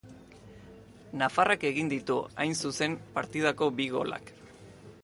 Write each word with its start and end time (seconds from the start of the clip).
Nafarrak 1.21 1.65
egin 1.71 1.91
ditu, 1.93 2.17
hain 2.45 2.59
zuzen, 2.65 2.97
partidako 3.19 3.71
bi 3.83 3.89
golak. 3.99 4.35